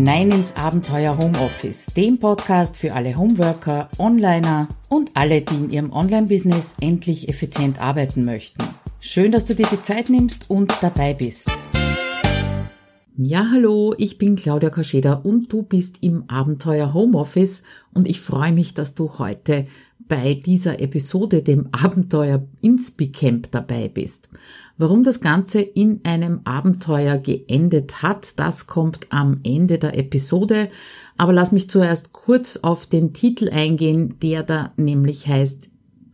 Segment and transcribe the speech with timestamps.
[0.00, 5.92] hinein ins Abenteuer Homeoffice, dem Podcast für alle Homeworker, Onliner und alle, die in ihrem
[5.92, 8.64] Online-Business endlich effizient arbeiten möchten.
[9.00, 11.50] Schön, dass du dir die Zeit nimmst und dabei bist.
[13.18, 18.52] Ja, hallo, ich bin Claudia Kascheda und du bist im Abenteuer Homeoffice und ich freue
[18.52, 19.66] mich, dass du heute
[20.10, 24.28] bei dieser Episode, dem Abenteuer Inspi-Camp dabei bist.
[24.76, 30.68] Warum das Ganze in einem Abenteuer geendet hat, das kommt am Ende der Episode.
[31.16, 35.68] Aber lass mich zuerst kurz auf den Titel eingehen, der da nämlich heißt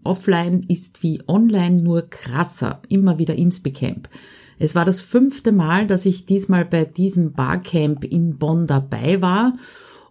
[0.05, 2.83] Offline ist wie online nur krasser.
[2.91, 4.11] Immer wieder Inspi-Camp.
[4.59, 9.55] Es war das fünfte Mal, dass ich diesmal bei diesem Barcamp in Bonn dabei war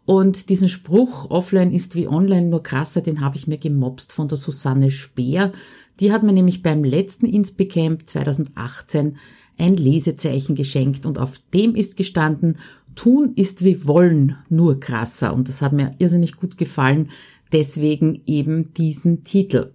[0.05, 4.27] und diesen Spruch, offline ist wie online, nur krasser, den habe ich mir gemobst von
[4.27, 5.51] der Susanne Speer.
[5.99, 9.17] Die hat mir nämlich beim letzten Inspicamp 2018
[9.57, 12.57] ein Lesezeichen geschenkt und auf dem ist gestanden,
[12.95, 15.33] tun ist wie wollen, nur krasser.
[15.33, 17.09] Und das hat mir irrsinnig gut gefallen,
[17.51, 19.71] deswegen eben diesen Titel.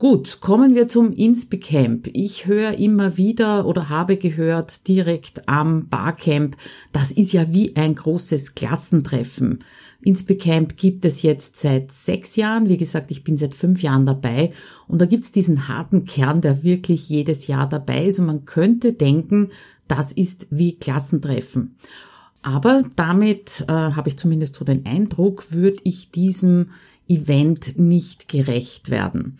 [0.00, 2.08] Gut, kommen wir zum Inspicamp.
[2.14, 6.56] Ich höre immer wieder oder habe gehört direkt am Barcamp,
[6.90, 9.62] das ist ja wie ein großes Klassentreffen.
[10.00, 12.70] Inspicamp gibt es jetzt seit sechs Jahren.
[12.70, 14.52] Wie gesagt, ich bin seit fünf Jahren dabei.
[14.88, 18.18] Und da gibt's diesen harten Kern, der wirklich jedes Jahr dabei ist.
[18.18, 19.50] Und man könnte denken,
[19.86, 21.74] das ist wie Klassentreffen.
[22.40, 26.70] Aber damit äh, habe ich zumindest so den Eindruck, würde ich diesem
[27.10, 29.36] Event nicht gerecht werden.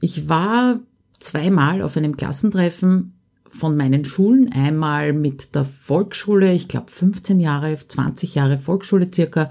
[0.00, 0.80] Ich war
[1.20, 3.14] zweimal auf einem Klassentreffen
[3.48, 9.50] von meinen Schulen, einmal mit der Volksschule, ich glaube 15 Jahre, 20 Jahre Volksschule circa,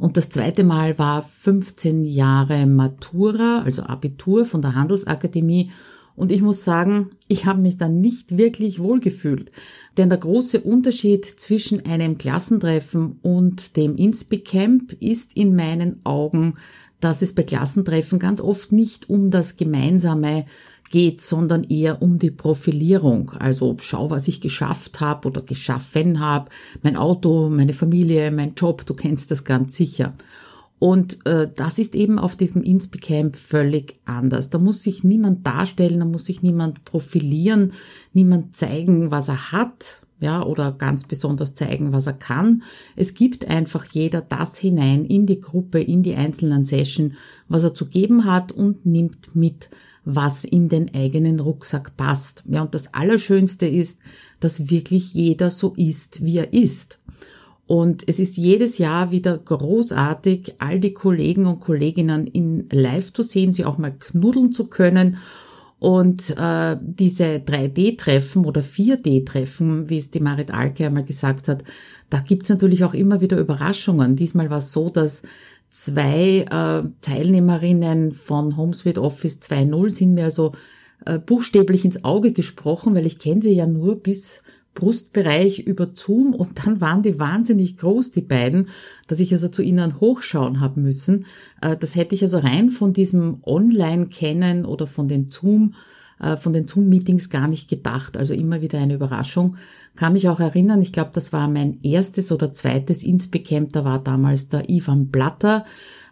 [0.00, 5.72] und das zweite Mal war 15 Jahre Matura, also Abitur von der Handelsakademie.
[6.16, 9.52] Und ich muss sagen, ich habe mich da nicht wirklich wohlgefühlt.
[9.98, 16.54] Denn der große Unterschied zwischen einem Klassentreffen und dem Inspi-Camp ist in meinen Augen,
[17.00, 20.44] dass es bei Klassentreffen ganz oft nicht um das Gemeinsame
[20.90, 23.32] geht, sondern eher um die Profilierung.
[23.38, 26.50] Also schau, was ich geschafft habe oder geschaffen habe,
[26.82, 30.14] mein Auto, meine Familie, mein Job, du kennst das ganz sicher.
[30.80, 34.48] Und äh, das ist eben auf diesem Inspicamp völlig anders.
[34.48, 37.74] Da muss sich niemand darstellen, da muss sich niemand profilieren,
[38.14, 42.62] niemand zeigen, was er hat, ja, oder ganz besonders zeigen, was er kann.
[42.96, 47.12] Es gibt einfach jeder das hinein in die Gruppe, in die einzelnen Session,
[47.46, 49.68] was er zu geben hat und nimmt mit,
[50.06, 52.42] was in den eigenen Rucksack passt.
[52.48, 53.98] Ja, und das Allerschönste ist,
[54.40, 56.99] dass wirklich jeder so ist, wie er ist.
[57.70, 63.22] Und es ist jedes Jahr wieder großartig, all die Kollegen und Kolleginnen in live zu
[63.22, 65.18] sehen, sie auch mal knuddeln zu können
[65.78, 71.62] und äh, diese 3D-Treffen oder 4D-Treffen, wie es die Marit Alke einmal gesagt hat,
[72.10, 74.16] da gibt's natürlich auch immer wieder Überraschungen.
[74.16, 75.22] Diesmal war es so, dass
[75.70, 80.54] zwei äh, Teilnehmerinnen von HomeSuite Office 2.0 sind mir also
[81.06, 84.42] äh, buchstäblich ins Auge gesprochen, weil ich kenne sie ja nur bis
[84.74, 88.68] Brustbereich über Zoom und dann waren die wahnsinnig groß, die beiden,
[89.08, 91.26] dass ich also zu ihnen hochschauen habe müssen.
[91.60, 95.74] Äh, das hätte ich also rein von diesem Online-Kennen oder von den Zoom,
[96.20, 98.16] äh, von den Zoom-Meetings gar nicht gedacht.
[98.16, 99.56] Also immer wieder eine Überraschung.
[99.96, 103.98] Kann mich auch erinnern, ich glaube, das war mein erstes oder zweites Insbecamp, da war
[103.98, 105.64] damals der Ivan Blatter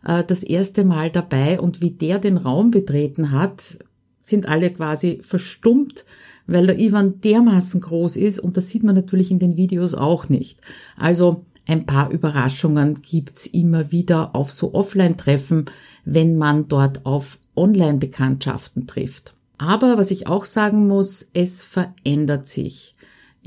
[0.05, 3.79] äh, das erste Mal dabei und wie der den Raum betreten hat,
[4.21, 6.05] sind alle quasi verstummt
[6.49, 10.29] weil der Ivan dermaßen groß ist und das sieht man natürlich in den Videos auch
[10.29, 10.59] nicht.
[10.97, 15.67] Also ein paar Überraschungen gibt's immer wieder auf so Offline-Treffen,
[16.05, 19.35] wenn man dort auf Online-Bekanntschaften trifft.
[19.59, 22.95] Aber was ich auch sagen muss, es verändert sich.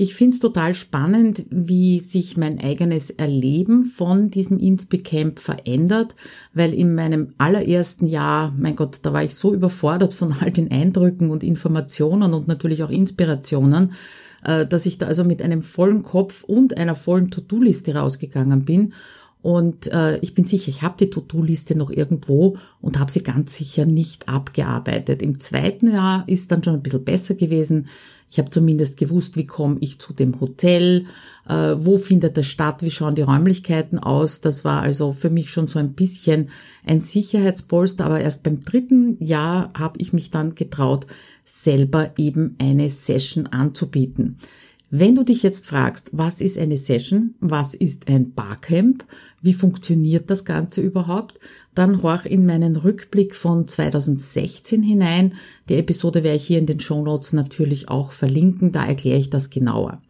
[0.02, 6.16] Ich finde es total spannend, wie sich mein eigenes Erleben von diesem Inspi-Camp verändert,
[6.54, 10.72] weil in meinem allerersten Jahr, mein Gott, da war ich so überfordert von all den
[10.72, 13.92] Eindrücken und Informationen und natürlich auch Inspirationen,
[14.44, 18.94] äh, dass ich da also mit einem vollen Kopf und einer vollen To-Do-Liste rausgegangen bin.
[19.42, 23.56] Und äh, ich bin sicher, ich habe die To-Do-Liste noch irgendwo und habe sie ganz
[23.56, 25.20] sicher nicht abgearbeitet.
[25.20, 27.88] Im zweiten Jahr ist dann schon ein bisschen besser gewesen.
[28.30, 31.06] Ich habe zumindest gewusst, wie komme ich zu dem Hotel,
[31.46, 34.40] äh, wo findet das statt, wie schauen die Räumlichkeiten aus.
[34.40, 36.48] Das war also für mich schon so ein bisschen
[36.86, 41.06] ein Sicherheitspolster, aber erst beim dritten Jahr habe ich mich dann getraut,
[41.44, 44.38] selber eben eine Session anzubieten.
[44.94, 49.06] Wenn du dich jetzt fragst, was ist eine Session, was ist ein Barcamp,
[49.40, 51.40] wie funktioniert das Ganze überhaupt,
[51.74, 55.32] dann horch in meinen Rückblick von 2016 hinein.
[55.70, 59.30] Die Episode werde ich hier in den Show Notes natürlich auch verlinken, da erkläre ich
[59.30, 60.02] das genauer.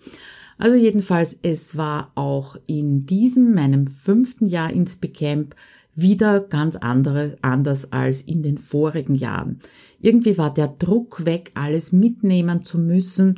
[0.58, 5.54] Also jedenfalls, es war auch in diesem, meinem fünften Jahr ins Becamp
[5.94, 9.60] wieder ganz andere, anders als in den vorigen Jahren.
[10.00, 13.36] Irgendwie war der Druck weg, alles mitnehmen zu müssen.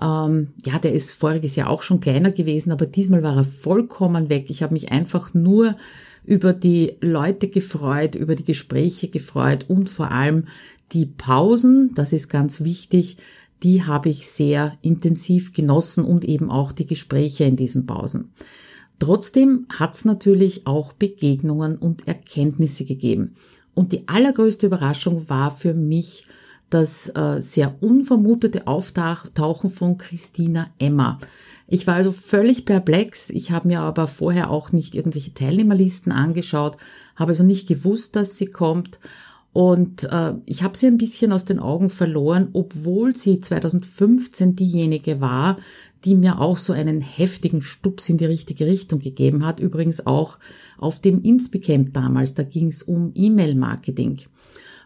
[0.00, 4.30] Ähm, ja, der ist voriges Jahr auch schon kleiner gewesen, aber diesmal war er vollkommen
[4.30, 4.46] weg.
[4.48, 5.76] Ich habe mich einfach nur
[6.24, 10.44] über die Leute gefreut, über die Gespräche gefreut und vor allem
[10.92, 13.16] die Pausen, das ist ganz wichtig,
[13.62, 18.32] die habe ich sehr intensiv genossen und eben auch die Gespräche in diesen Pausen.
[18.98, 23.34] Trotzdem hat es natürlich auch Begegnungen und Erkenntnisse gegeben.
[23.74, 26.24] Und die allergrößte Überraschung war für mich
[26.74, 31.18] das äh, sehr unvermutete Auftauchen von Christina Emma.
[31.68, 33.30] Ich war also völlig perplex.
[33.30, 36.76] Ich habe mir aber vorher auch nicht irgendwelche Teilnehmerlisten angeschaut,
[37.16, 38.98] habe also nicht gewusst, dass sie kommt.
[39.52, 45.20] Und äh, ich habe sie ein bisschen aus den Augen verloren, obwohl sie 2015 diejenige
[45.20, 45.58] war,
[46.04, 49.60] die mir auch so einen heftigen Stups in die richtige Richtung gegeben hat.
[49.60, 50.38] Übrigens auch
[50.78, 54.22] auf dem Inspicamp damals, da ging es um E-Mail-Marketing.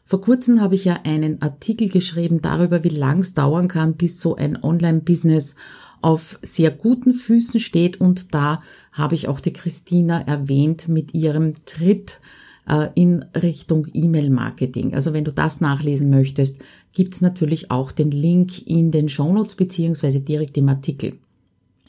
[0.09, 4.21] Vor kurzem habe ich ja einen Artikel geschrieben darüber, wie lang es dauern kann, bis
[4.21, 5.57] so ein Online-Business
[6.01, 8.01] auf sehr guten Füßen steht.
[8.01, 8.63] Und da
[8.93, 12.21] habe ich auch die Christina erwähnt mit ihrem Tritt
[12.69, 14.95] äh, in Richtung E-Mail-Marketing.
[14.95, 16.59] Also wenn du das nachlesen möchtest,
[16.93, 21.15] gibt's natürlich auch den Link in den Shownotes beziehungsweise direkt im Artikel.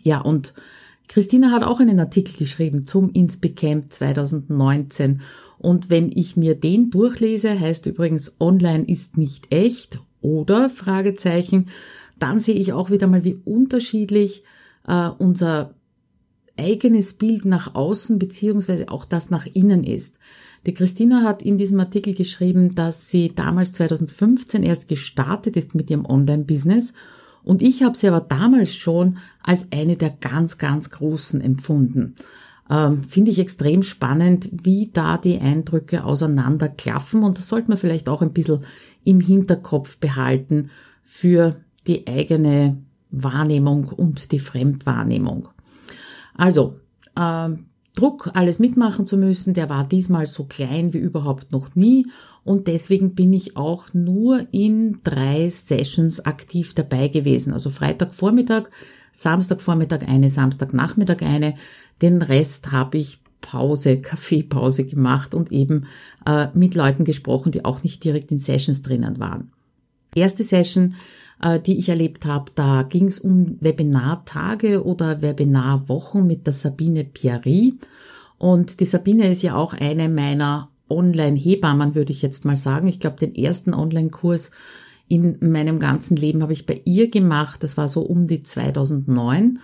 [0.02, 0.56] Ja, und
[1.07, 5.21] Christina hat auch einen Artikel geschrieben zum Inspicamp 2019.
[5.57, 11.68] Und wenn ich mir den durchlese, heißt übrigens online ist nicht echt oder Fragezeichen,
[12.19, 14.44] dann sehe ich auch wieder mal, wie unterschiedlich
[14.88, 15.74] äh, unser
[16.57, 20.19] eigenes Bild nach außen beziehungsweise auch das nach innen ist.
[20.65, 25.89] Die Christina hat in diesem Artikel geschrieben, dass sie damals 2015 erst gestartet ist mit
[25.89, 26.94] ihrem Online-Business
[27.47, 32.15] und ich habe sie aber damals schon als eine der ganz, ganz großen empfunden.
[32.69, 38.09] Ähm, Finde ich extrem spannend, wie da die Eindrücke auseinanderklaffen und das sollte man vielleicht
[38.09, 38.65] auch ein bisschen
[39.05, 40.69] im Hinterkopf behalten
[41.03, 41.55] für
[41.88, 42.77] die eigene
[43.11, 45.47] Wahrnehmung und die Fremdwahrnehmung.
[46.35, 46.81] Also,
[47.17, 47.67] ähm,
[47.97, 52.05] Druck, alles mitmachen zu müssen, der war diesmal so klein wie überhaupt noch nie
[52.44, 57.51] und deswegen bin ich auch nur in drei Sessions aktiv dabei gewesen.
[57.51, 58.69] Also Freitagvormittag,
[59.11, 61.55] Samstagvormittag eine, Samstagnachmittag eine.
[62.01, 65.88] Den Rest habe ich Pause, Kaffeepause gemacht und eben
[66.25, 69.51] äh, mit Leuten gesprochen, die auch nicht direkt in Sessions drinnen waren.
[70.15, 70.95] Erste Session
[71.42, 72.51] äh, die ich erlebt habe.
[72.56, 77.75] Da ging es um Webinartage oder Webinarwochen mit der Sabine Pierry.
[78.38, 82.88] Und die Sabine ist ja auch eine meiner Online-Hebammen, würde ich jetzt mal sagen.
[82.88, 84.51] Ich glaube, den ersten Online-Kurs
[85.10, 87.63] in meinem ganzen Leben habe ich bei ihr gemacht.
[87.63, 89.60] Das war so um die 2009.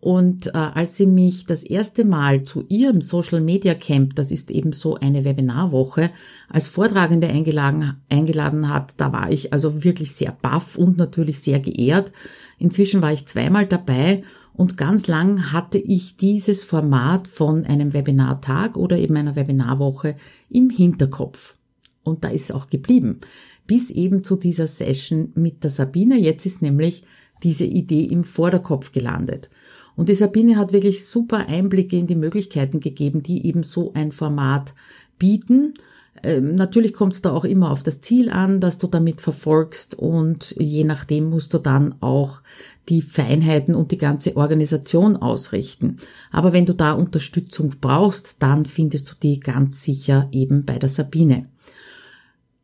[0.00, 4.50] Und äh, als sie mich das erste Mal zu ihrem Social Media Camp, das ist
[4.50, 6.10] eben so eine Webinarwoche,
[6.48, 11.60] als Vortragende eingeladen, eingeladen hat, da war ich also wirklich sehr baff und natürlich sehr
[11.60, 12.12] geehrt.
[12.58, 14.22] Inzwischen war ich zweimal dabei
[14.56, 20.16] und ganz lang hatte ich dieses Format von einem Webinartag oder eben einer Webinarwoche
[20.48, 21.56] im Hinterkopf.
[22.02, 23.20] Und da ist es auch geblieben.
[23.66, 26.16] Bis eben zu dieser Session mit der Sabine.
[26.18, 27.02] Jetzt ist nämlich
[27.42, 29.50] diese Idee im Vorderkopf gelandet.
[29.96, 34.12] Und die Sabine hat wirklich super Einblicke in die Möglichkeiten gegeben, die eben so ein
[34.12, 34.74] Format
[35.18, 35.74] bieten.
[36.22, 39.98] Ähm, natürlich kommt es da auch immer auf das Ziel an, das du damit verfolgst
[39.98, 42.40] und je nachdem musst du dann auch
[42.88, 45.96] die Feinheiten und die ganze Organisation ausrichten.
[46.30, 50.88] Aber wenn du da Unterstützung brauchst, dann findest du die ganz sicher eben bei der
[50.88, 51.46] Sabine.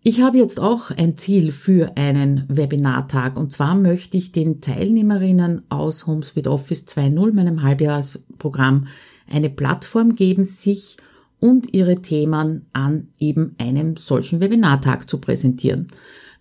[0.05, 5.63] Ich habe jetzt auch ein Ziel für einen Webinartag und zwar möchte ich den Teilnehmerinnen
[5.69, 8.89] aus HomeSuite Office 2.0, meinem Halbjahresprogramm,
[9.31, 10.97] eine Plattform geben, sich
[11.39, 15.87] und ihre Themen an eben einem solchen Webinartag zu präsentieren.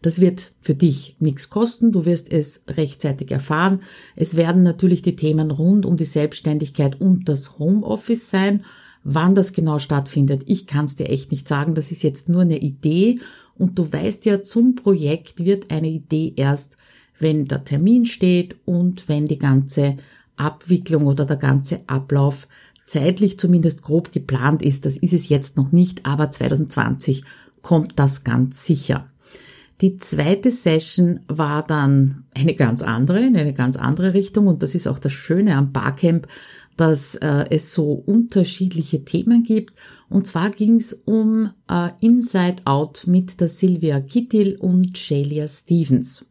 [0.02, 3.82] Das wird für dich nichts kosten, du wirst es rechtzeitig erfahren.
[4.16, 8.66] Es werden natürlich die Themen rund um die Selbstständigkeit und das Homeoffice sein.
[9.04, 11.76] Wann das genau stattfindet, ich kann es dir echt nicht sagen.
[11.76, 13.20] Das ist jetzt nur eine Idee
[13.56, 16.78] und du weißt ja, zum Projekt wird eine Idee erst,
[17.20, 19.98] wenn der Termin steht und wenn die ganze
[20.38, 22.48] Abwicklung oder der ganze Ablauf
[22.86, 24.86] zeitlich zumindest grob geplant ist.
[24.86, 27.24] Das ist es jetzt noch nicht, aber 2020
[27.62, 29.08] kommt das ganz sicher.
[29.82, 34.76] Die zweite Session war dann eine ganz andere, in eine ganz andere Richtung und das
[34.76, 36.28] ist auch das Schöne am Barcamp,
[36.78, 39.74] dass äh, es so unterschiedliche Themen gibt.
[40.10, 46.26] Und zwar ging es um äh, Inside Out mit der Sylvia Kittil und Shelia Stevens.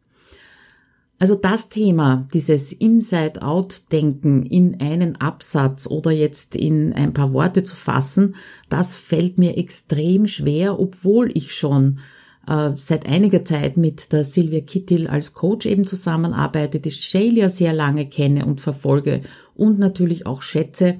[1.21, 7.75] Also das Thema, dieses Inside-Out-Denken in einen Absatz oder jetzt in ein paar Worte zu
[7.75, 8.33] fassen,
[8.69, 11.99] das fällt mir extrem schwer, obwohl ich schon
[12.47, 17.73] äh, seit einiger Zeit mit der Silvia Kittil als Coach eben zusammenarbeite, die Shelia sehr
[17.73, 19.21] lange kenne und verfolge
[19.61, 20.97] und natürlich auch schätze.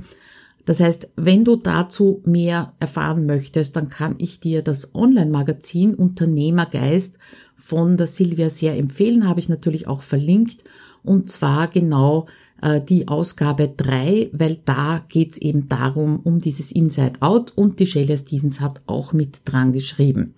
[0.65, 7.17] Das heißt, wenn du dazu mehr erfahren möchtest, dann kann ich dir das Online-Magazin Unternehmergeist
[7.55, 10.63] von der Silvia sehr empfehlen, habe ich natürlich auch verlinkt.
[11.03, 12.27] Und zwar genau
[12.61, 17.79] äh, die Ausgabe 3, weil da geht es eben darum, um dieses Inside Out und
[17.79, 20.35] die Shelia Stevens hat auch mit dran geschrieben.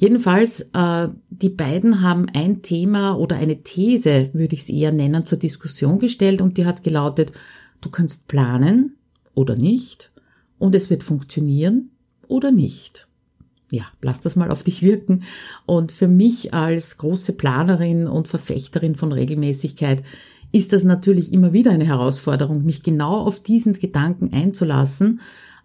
[0.00, 5.26] Jedenfalls, äh, die beiden haben ein Thema oder eine These, würde ich es eher nennen,
[5.26, 7.32] zur Diskussion gestellt und die hat gelautet,
[7.82, 8.96] du kannst planen
[9.34, 10.10] oder nicht
[10.58, 11.90] und es wird funktionieren
[12.28, 13.08] oder nicht
[13.72, 15.22] ja, lass das mal auf dich wirken.
[15.64, 20.02] Und für mich als große Planerin und Verfechterin von Regelmäßigkeit
[20.52, 25.20] ist das natürlich immer wieder eine Herausforderung, mich genau auf diesen Gedanken einzulassen.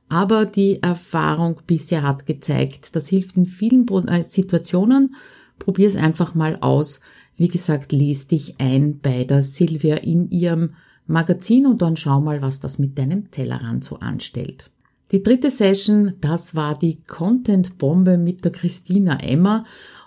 [0.10, 5.16] Aber die Erfahrung bisher hat gezeigt, das hilft in vielen äh, Situationen.
[5.58, 7.00] Probier es einfach mal aus.
[7.38, 10.72] Wie gesagt, lese dich ein bei der Silvia in ihrem
[11.08, 14.72] Magazin und dann schau mal, was das mit deinem Tellerrand so anstellt.
[15.12, 19.66] Die dritte Session, das war die Content-Bombe mit der Christina Emmer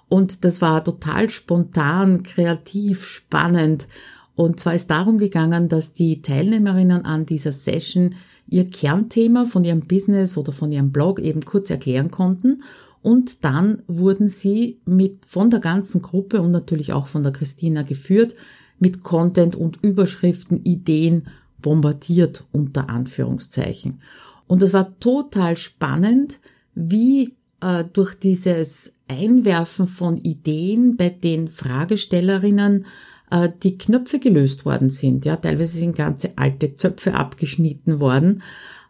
[0.08, 3.86] und das war total spontan, kreativ, spannend.
[4.34, 8.14] Und zwar ist darum gegangen, dass die Teilnehmerinnen an dieser Session
[8.48, 12.62] ihr Kernthema von ihrem Business oder von ihrem Blog eben kurz erklären konnten.
[13.02, 17.82] Und dann wurden sie mit, von der ganzen Gruppe und natürlich auch von der Christina
[17.82, 18.34] geführt,
[18.78, 21.28] mit Content und Überschriften, Ideen
[21.60, 24.00] bombardiert unter Anführungszeichen.
[24.46, 26.38] Und es war total spannend,
[26.74, 32.86] wie äh, durch dieses Einwerfen von Ideen bei den Fragestellerinnen
[33.30, 35.24] äh, die Knöpfe gelöst worden sind.
[35.24, 38.42] Ja, teilweise sind ganze alte Zöpfe abgeschnitten worden.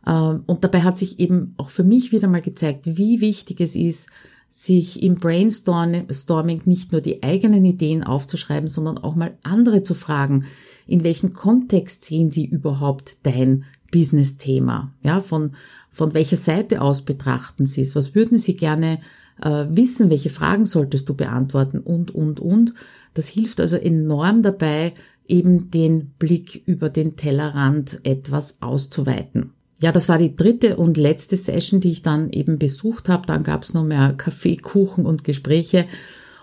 [0.07, 3.76] Äh, und dabei hat sich eben auch für mich wieder mal gezeigt, wie wichtig es
[3.76, 4.09] ist,
[4.50, 10.47] sich im Brainstorming nicht nur die eigenen Ideen aufzuschreiben, sondern auch mal andere zu fragen,
[10.87, 14.95] in welchem Kontext sehen sie überhaupt dein Business-Thema?
[15.02, 15.52] Ja, von,
[15.90, 17.95] von welcher Seite aus betrachten Sie es?
[17.95, 19.00] Was würden Sie gerne
[19.42, 20.11] äh, wissen?
[20.11, 21.78] Welche Fragen solltest du beantworten?
[21.78, 22.75] Und, und, und.
[23.14, 24.92] Das hilft also enorm dabei,
[25.26, 29.52] eben den Blick über den Tellerrand etwas auszuweiten.
[29.80, 33.26] Ja, das war die dritte und letzte Session, die ich dann eben besucht habe.
[33.26, 35.87] Dann gab es noch mehr Kaffee, Kuchen und Gespräche.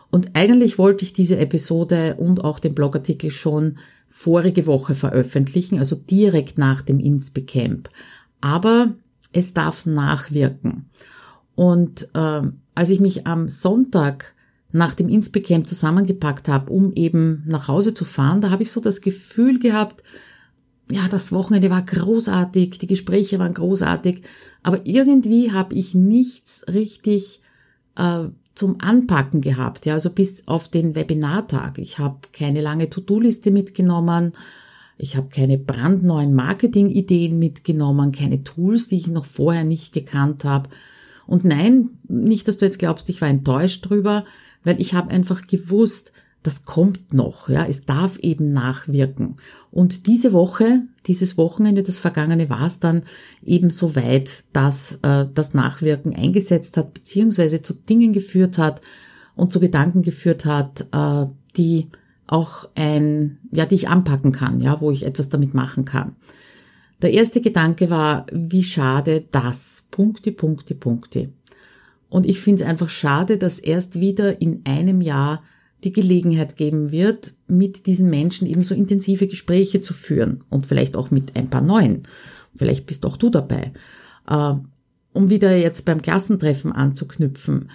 [0.10, 5.96] Und eigentlich wollte ich diese Episode und auch den Blogartikel schon vorige Woche veröffentlichen, also
[5.96, 7.90] direkt nach dem Inspe-Camp.
[8.40, 8.94] Aber
[9.34, 10.90] es darf nachwirken.
[11.56, 12.42] Und äh,
[12.76, 14.36] als ich mich am Sonntag
[14.72, 18.82] nach dem Inspe-Camp zusammengepackt habe, um eben nach Hause zu fahren, da habe ich so
[18.82, 20.04] das Gefühl gehabt,
[20.92, 24.22] ja, das Wochenende war großartig, die Gespräche waren großartig,
[24.62, 27.42] aber irgendwie habe ich nichts richtig
[27.96, 31.78] äh, zum Anpacken gehabt, ja, also bis auf den Webinartag.
[31.78, 34.34] Ich habe keine lange To-Do-Liste mitgenommen,
[34.98, 40.70] ich habe keine brandneuen Marketing-Ideen mitgenommen, keine Tools, die ich noch vorher nicht gekannt habe.
[41.28, 44.26] Und nein, nicht, dass du jetzt glaubst, ich war enttäuscht drüber,
[44.64, 46.12] weil ich habe einfach gewusst,
[46.46, 49.38] das kommt noch, ja, es darf eben nachwirken.
[49.72, 53.02] Und diese Woche, dieses Wochenende, das vergangene, war es dann
[53.44, 58.82] eben so weit, dass äh, das Nachwirken eingesetzt hat, beziehungsweise zu Dingen geführt hat
[59.36, 61.26] und zu Gedanken geführt hat, äh,
[61.58, 61.88] die
[62.28, 66.16] auch ein, ja, die ich anpacken kann, ja, wo ich etwas damit machen kann.
[67.02, 71.30] Der erste Gedanke war, wie schade das, Punkte, Punkte, Punkte.
[72.10, 75.44] Und ich finde es einfach schade, dass erst wieder in einem Jahr
[75.84, 80.96] die Gelegenheit geben wird, mit diesen Menschen eben so intensive Gespräche zu führen und vielleicht
[80.96, 82.04] auch mit ein paar neuen.
[82.56, 83.74] Vielleicht bist auch du dabei.
[84.28, 84.56] Äh,
[85.14, 87.70] um wieder jetzt beim Klassentreffen anzuknüpfen.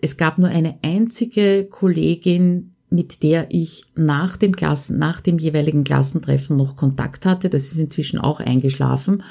[0.00, 5.84] Es gab nur eine einzige Kollegin, mit der ich nach dem Klassen, nach dem jeweiligen
[5.84, 7.48] Klassentreffen noch Kontakt hatte.
[7.48, 9.22] Das ist inzwischen auch eingeschlafen.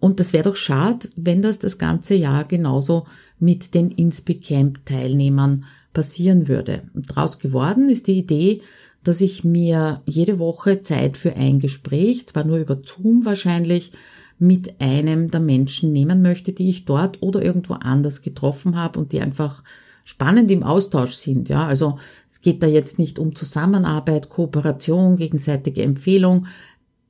[0.00, 3.06] Und das wäre doch schade, wenn das das ganze Jahr genauso
[3.38, 6.82] mit den Inspe Camp Teilnehmern passieren würde.
[6.94, 8.62] Und daraus geworden ist die Idee,
[9.04, 13.92] dass ich mir jede Woche Zeit für ein Gespräch, zwar nur über Zoom wahrscheinlich,
[14.38, 19.12] mit einem der Menschen nehmen möchte, die ich dort oder irgendwo anders getroffen habe und
[19.12, 19.62] die einfach
[20.04, 21.48] spannend im Austausch sind.
[21.48, 21.98] Ja, also
[22.30, 26.46] es geht da jetzt nicht um Zusammenarbeit, Kooperation, gegenseitige Empfehlung,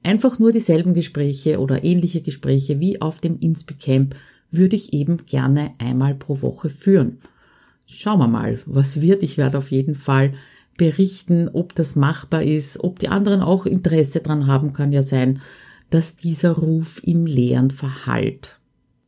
[0.02, 4.14] einfach nur dieselben Gespräche oder ähnliche Gespräche wie auf dem Inspe Camp
[4.50, 7.18] würde ich eben gerne einmal pro Woche führen.
[7.86, 9.22] Schauen wir mal, was wird.
[9.22, 10.34] Ich werde auf jeden Fall
[10.76, 15.40] berichten, ob das machbar ist, ob die anderen auch Interesse dran haben, kann ja sein,
[15.90, 18.58] dass dieser Ruf im Leeren verhallt.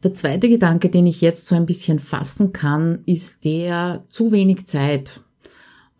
[0.06, 4.66] Der zweite Gedanke, den ich jetzt so ein bisschen fassen kann, ist der zu wenig
[4.66, 5.20] Zeit.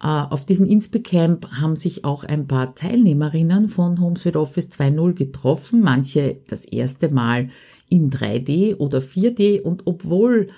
[0.01, 5.81] Äh, auf diesem Inspicamp haben sich auch ein paar Teilnehmerinnen von HomeSuite Office 2.0 getroffen,
[5.81, 7.51] manche das erste Mal
[7.89, 10.51] in 3D oder 4D und obwohl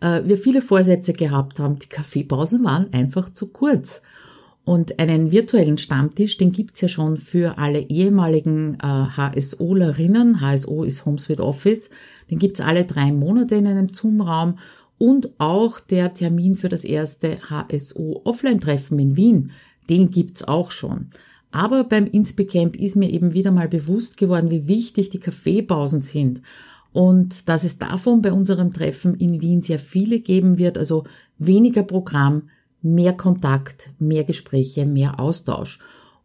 [0.00, 4.02] äh, wir viele Vorsätze gehabt haben, die Kaffeepausen waren einfach zu kurz.
[4.66, 10.40] Und einen virtuellen Stammtisch, den gibt's ja schon für alle ehemaligen äh, HSOlerinnen.
[10.40, 11.88] HSO ist HomeSuite Office.
[12.32, 14.56] Den gibt's alle drei Monate in einem Zoom-Raum.
[14.98, 19.52] Und auch der Termin für das erste HSO Offline-Treffen in Wien,
[19.88, 21.10] den gibt's auch schon.
[21.52, 26.42] Aber beim Inspicamp ist mir eben wieder mal bewusst geworden, wie wichtig die Kaffeepausen sind.
[26.92, 31.04] Und dass es davon bei unserem Treffen in Wien sehr viele geben wird, also
[31.38, 32.48] weniger Programm,
[32.82, 35.78] mehr Kontakt, mehr Gespräche, mehr Austausch.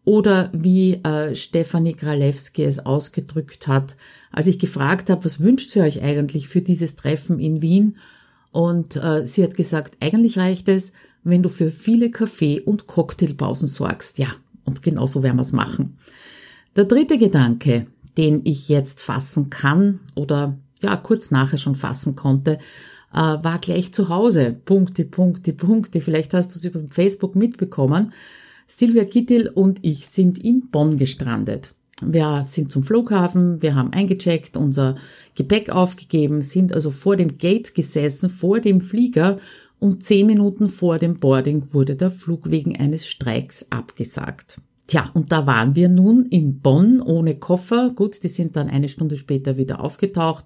[0.03, 3.95] Oder wie äh, Stefanie Kralewski es ausgedrückt hat,
[4.31, 7.97] als ich gefragt habe, was wünscht ihr euch eigentlich für dieses Treffen in Wien?
[8.51, 10.91] Und äh, sie hat gesagt, eigentlich reicht es,
[11.23, 14.17] wenn du für viele Kaffee- und Cocktailpausen sorgst.
[14.17, 14.27] Ja,
[14.65, 15.97] und genau so werden wir es machen.
[16.75, 17.85] Der dritte Gedanke,
[18.17, 22.57] den ich jetzt fassen kann oder ja kurz nachher schon fassen konnte,
[23.13, 24.55] äh, war gleich zu Hause.
[24.65, 26.01] Punkte, Punkte, Punkte.
[26.01, 28.13] Vielleicht hast du es über Facebook mitbekommen.
[28.67, 31.75] Silvia Kittel und ich sind in Bonn gestrandet.
[32.03, 34.95] Wir sind zum Flughafen, wir haben eingecheckt, unser
[35.35, 39.37] Gepäck aufgegeben, sind also vor dem Gate gesessen, vor dem Flieger
[39.77, 44.59] und zehn Minuten vor dem Boarding wurde der Flug wegen eines Streiks abgesagt.
[44.87, 47.91] Tja, und da waren wir nun in Bonn ohne Koffer.
[47.95, 50.45] Gut, die sind dann eine Stunde später wieder aufgetaucht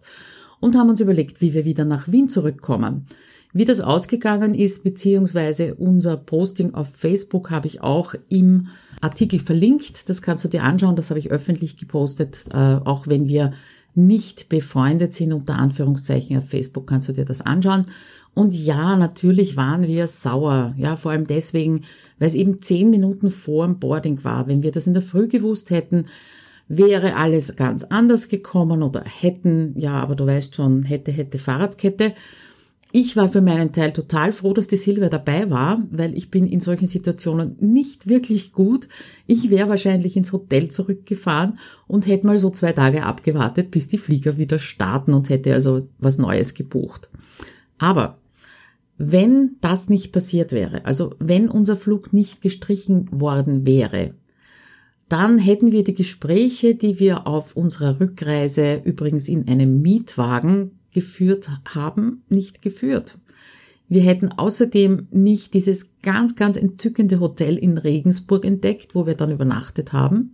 [0.60, 3.06] und haben uns überlegt, wie wir wieder nach Wien zurückkommen.
[3.54, 8.68] Wie das ausgegangen ist, beziehungsweise unser Posting auf Facebook habe ich auch im
[9.00, 10.10] Artikel verlinkt.
[10.10, 13.54] Das kannst du dir anschauen, das habe ich öffentlich gepostet, äh, auch wenn wir
[13.94, 17.86] nicht befreundet sind, unter Anführungszeichen auf Facebook kannst du dir das anschauen.
[18.34, 20.76] Und ja, natürlich waren wir sauer.
[20.78, 21.84] Ja, vor allem deswegen,
[22.20, 24.48] weil es eben zehn Minuten vor dem Boarding war.
[24.48, 26.08] Wenn wir das in der Früh gewusst hätten,
[26.68, 32.14] wäre alles ganz anders gekommen oder hätten, ja, aber du weißt schon, hätte, hätte Fahrradkette.
[32.92, 36.48] Ich war für meinen Teil total froh, dass die Silvia dabei war, weil ich bin
[36.48, 38.88] in solchen Situationen nicht wirklich gut.
[39.28, 43.98] Ich wäre wahrscheinlich ins Hotel zurückgefahren und hätte mal so zwei Tage abgewartet, bis die
[43.98, 47.10] Flieger wieder starten und hätte also was Neues gebucht.
[47.78, 48.18] Aber
[48.98, 54.14] wenn das nicht passiert wäre, also wenn unser Flug nicht gestrichen worden wäre,
[55.10, 61.50] dann hätten wir die Gespräche, die wir auf unserer Rückreise übrigens in einem Mietwagen geführt
[61.68, 63.18] haben, nicht geführt.
[63.88, 69.32] Wir hätten außerdem nicht dieses ganz, ganz entzückende Hotel in Regensburg entdeckt, wo wir dann
[69.32, 70.34] übernachtet haben.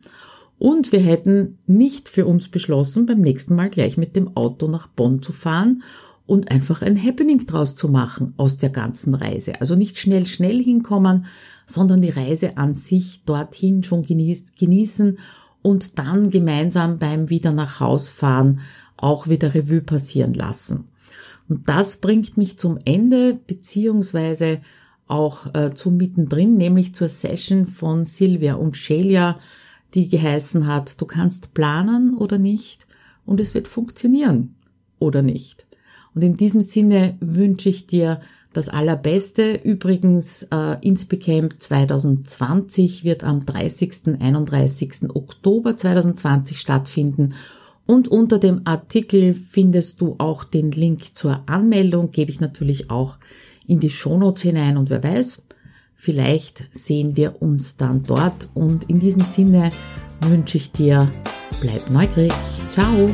[0.57, 4.87] Und wir hätten nicht für uns beschlossen, beim nächsten Mal gleich mit dem Auto nach
[4.87, 5.83] Bonn zu fahren
[6.31, 9.59] und einfach ein Happening draus zu machen aus der ganzen Reise.
[9.59, 11.25] Also nicht schnell, schnell hinkommen,
[11.65, 15.19] sondern die Reise an sich dorthin schon genießt, genießen
[15.61, 18.61] und dann gemeinsam beim wieder nach Haus fahren
[18.95, 20.85] auch wieder Revue passieren lassen.
[21.49, 24.61] Und das bringt mich zum Ende beziehungsweise
[25.07, 29.37] auch äh, zum Mittendrin, nämlich zur Session von Silvia und Shelia,
[29.95, 32.87] die geheißen hat, du kannst planen oder nicht
[33.25, 34.55] und es wird funktionieren
[34.97, 35.65] oder nicht.
[36.13, 38.19] Und in diesem Sinne wünsche ich dir
[38.53, 39.53] das Allerbeste.
[39.63, 44.19] Übrigens, äh, Inspicamp 2020 wird am 30.
[44.19, 45.09] 31.
[45.13, 47.33] Oktober 2020 stattfinden.
[47.85, 53.17] Und unter dem Artikel findest du auch den Link zur Anmeldung, gebe ich natürlich auch
[53.67, 55.41] in die Shownotes hinein und wer weiß,
[55.95, 59.71] vielleicht sehen wir uns dann dort und in diesem Sinne
[60.21, 61.11] wünsche ich dir,
[61.61, 62.33] bleib neugierig.
[62.69, 63.09] Ciao!